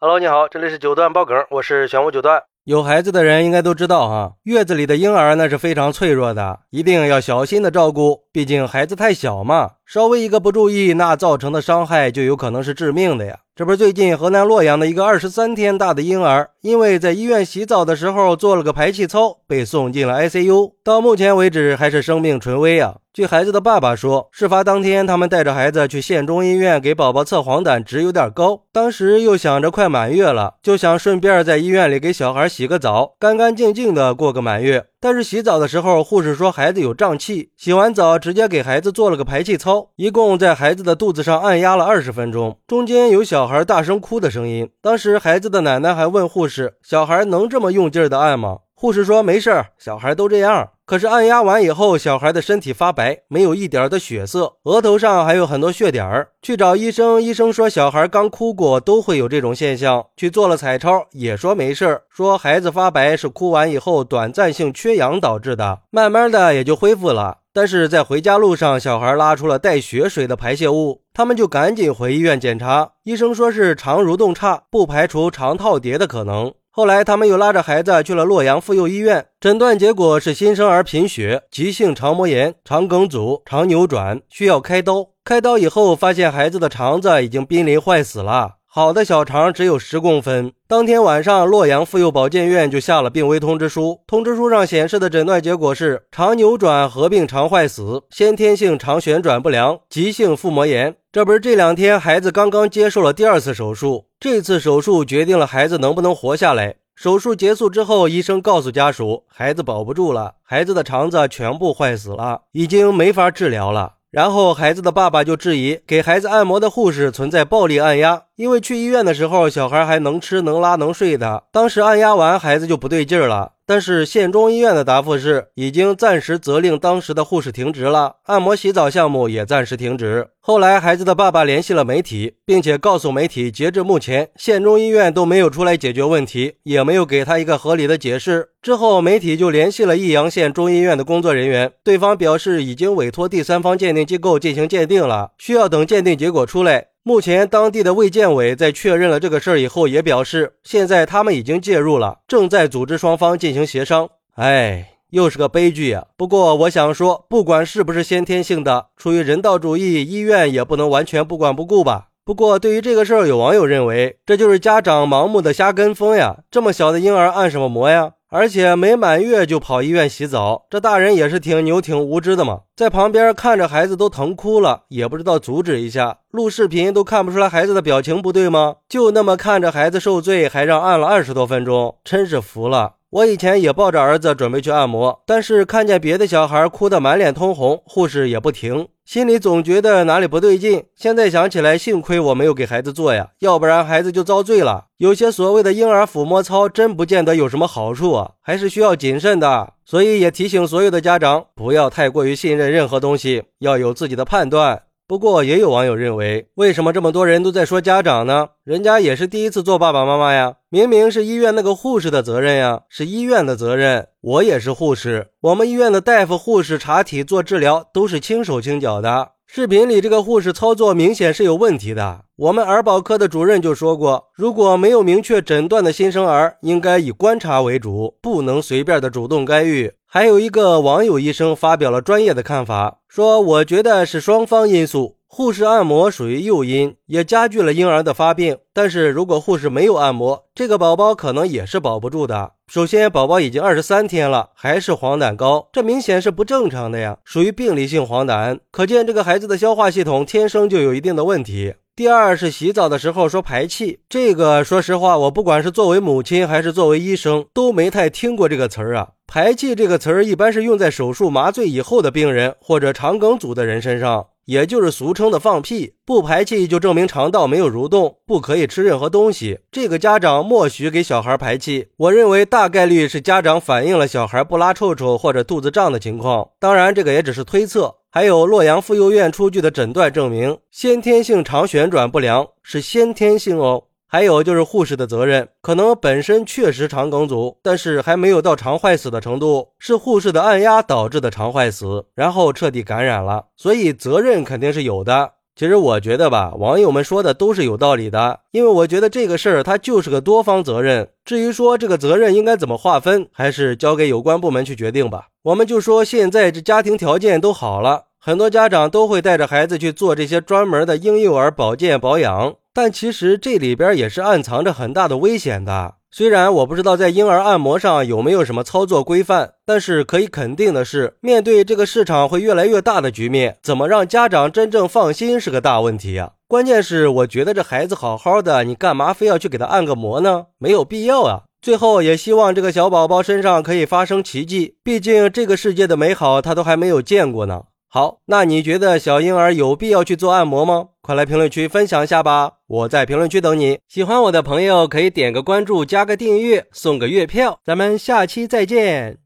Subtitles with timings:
[0.00, 2.44] Hello，你好，这里是九段爆梗，我是玄武九段。
[2.62, 13.38] 有孩子的人应该都知道哈，月子里的婴儿那是非常脆弱的，一定要小心的照顾，毕竟孩子太小嘛，稍微一个不注意，那造成的伤害就有可能是致命的呀。
[13.56, 22.96] 这不是最近河南洛阳的一个二十三天大的婴儿，因为在医院洗澡的时候做了个排气操，被送进了 ICU，到目前为止还是生命垂危啊。
[23.14, 34.84] 据孩子的爸爸说，事发当天他们带着孩子去县中医院给宝宝测黄疸值有点高，当时又想着快满月了，就想顺便在医院里给小孩洗个澡，干干净净的过个满月。
[35.00, 44.68] 但是洗澡的时候，护士说孩子有胀气，洗完澡直接给孩子做了个排气操，一共在孩子的肚子上按压了二十分钟，中间有小孩大声哭的声音。
[44.82, 56.28] 当时孩子的奶奶还问护士：“小孩能这么用劲儿的按吗？”护士说：“没事儿，小孩都这样。”可是按压完以后，小孩的身体发白，没有一点的血色，额头上还有很多血点儿。
[56.40, 60.06] 去找医生，医生说小孩刚哭过，都会有这种现象。
[60.16, 67.38] 去做了彩超，也说没事，说孩子发白是哭完以后短暂性缺氧导致的，慢慢的也就恢复了。
[67.52, 76.54] 但是在回家路上，小孩拉出了带血水的排泄物，他们就赶紧回医院检查，医生说是肠蠕动差，不排除肠套叠的可能。
[76.78, 85.08] 后来，他们又拉着孩子去了洛阳妇幼医院，诊断结果是新生儿贫血、急性肠膜炎、肠梗阻、肠扭转，需要开刀。
[85.24, 88.58] 开刀以后，发现孩子的肠子已经濒临坏死了。
[88.64, 90.52] 好的小肠只有十公分。
[90.68, 93.98] 当天晚上，洛阳妇幼保健院就下了病危通知书。
[94.06, 100.94] 通知书上显示的诊断结果是肠扭转合并肠坏死、先天性肠旋转不良、急性腹膜炎。
[101.10, 106.74] 这不是这两天孩子刚刚接受了第二次手术，这次手术决定了孩子能不能活下来。
[106.96, 113.94] 手术结束之后，医生告诉家属，孩子保不住了，孩子的肠子全部坏死了，已经没法治疗了。
[114.10, 123.54] 然后孩子的爸爸就质疑给孩子按摩的护士存在暴力按压，因为去医院的时候小孩还能吃能拉能睡的，当时按压完孩子就不对劲儿了。
[123.66, 130.28] 但是县中医院的答复是，已经暂时责令当时的护士停职了，按摩洗澡项目也暂时停止。
[130.38, 138.50] 后来孩子的爸爸联系了媒体，并且告诉媒体，截至目前，县中医院都没有出来解决问题，也没有给他一个合理的解释。
[138.62, 146.86] 之后媒体就联系了益阳县中医院的工作人员，对方表示已经委托第三方鉴定机构进行鉴定了，需要等鉴定结果出来。
[147.08, 154.10] 目前，当地的卫健委在确认了这个事儿以后，也表示现在他们已经介入了，正在组织双方进行协商。
[154.34, 156.04] 哎，又是个悲剧呀！
[156.18, 162.08] 不过我想说，不管是不是先天性的，出于人道主义，医院也不能完全不管不顾吧。
[162.26, 168.10] 不过对于这个事儿，有网友认为这就是家长盲目的瞎跟风呀，这么小的婴儿按什么摩呀？
[168.30, 178.76] 而且没满月就跑医院洗澡，这大人也是挺牛挺无知的嘛，在旁边看着孩子都疼哭了，也不知道阻止一下，录视频都看不出来孩子的表情不对吗？
[178.86, 182.96] 就那么看着孩子受罪，还让按了二十多分钟，真是服了。
[183.10, 190.84] 我以前也抱着儿子准备去按摩，但是看见别的小孩哭得满脸通红，护士也不停，心里总觉得哪里不对劲。
[190.94, 194.88] 现在想起来，幸亏我没有给孩子做呀，要不然孩子就遭罪了。
[194.98, 199.72] 有些所谓的婴儿抚摸操，真不见得有什么好处啊，还是需要谨慎的。
[199.86, 204.82] 所以也提醒所有的家长，不要太过于信任任何东西，要有自己的判断。
[205.08, 208.48] 不过也有网友认为，为什么这么多人都在说家长呢？
[208.62, 214.08] 人家也是第一次做爸爸妈妈呀，明明是医院那个护士的责任呀，是医院的责任。
[214.20, 219.30] 我也是护士，我们医院的大夫、护士查体、做治疗都是轻手轻脚的。
[219.46, 222.20] 视频里这个护士操作明显是有问题的。
[222.36, 229.90] 我们儿保科的主任就说过，如果没有明确诊断的新生儿，应该以观察为主，不能随便的主动干预。
[230.10, 235.18] 还有一个网友医生发表了专业的看法，说我觉得是双方因素。
[235.26, 238.56] 护士按摩属于诱因，也加剧了婴儿的发病。
[238.72, 242.52] 但是如果护士没有按摩，这个宝宝可能也是保不住的。
[242.68, 251.74] 首先，宝宝已经二十三天了，还是黄疸高，这明显是不正常的呀，属于病理性黄疸，可见这个孩子的消化系统天生就有一定的问题。
[251.98, 259.08] 第二是洗澡的时候说排气，这个说实话，我不管是作为母亲还是作为医生，都没太听过这个词儿啊。
[259.26, 264.28] 排气这个词儿一般是用在手术麻醉以后的病人或者肠梗阻的人身上。
[264.44, 269.58] 也就是俗称的放屁，不排气就证明肠道没有蠕动，不可以吃任何东西。
[269.70, 276.48] 这个家长默许给小孩排气，我认为大概率是家长反映了小孩不拉臭臭或者肚子胀的情况。
[276.58, 277.96] 当然，这个也只是推测。
[278.10, 283.84] 还有洛阳妇幼院出具的诊断证明，先天性肠旋转不良是先天性哦。
[284.10, 295.32] 还有就是护士的责任，可能本身确实肠梗阻，但是还没有到肠坏死的程度，是护士的按压导致的肠坏死，然后彻底感染了，所以责任肯定是有的。
[295.58, 301.08] 其实我觉得吧，网友们说的都是有道理的，因为我觉得这个事儿它就是个多方责任。
[301.24, 305.26] 至于说这个责任应该怎么划分，还是交给有关部门去决定吧。
[305.42, 315.94] 我们就说现在这家庭条件都好了，很多家长都会带着孩子去做这些专门的婴幼儿保健保养，但其实这里边也是暗藏着很大的危险的。
[316.10, 326.32] 虽然我不知道在婴儿按摩上有没有什么操作规范，但是可以肯定的是，面对这个市场会越来越大的局面，怎么让家长真正放心是个大问题呀。
[326.48, 330.46] 关键是我觉得这孩子好好的，你干嘛非要去给他按个摩呢？
[330.56, 331.42] 没有必要啊。
[331.60, 337.64] 最后也希望这个小宝宝身上可以发生奇迹，毕竟这个世界的美好他都还没有见过呢。
[337.98, 340.90] 好，那你觉得小婴儿有必要去做按摩吗？
[341.00, 342.52] 快来评论区分享一下吧！
[342.68, 343.80] 我在评论区等你。
[343.88, 347.58] 喜欢我的朋友可以点个关注，加个订阅，送个月票。
[347.64, 349.18] 咱们下期再见。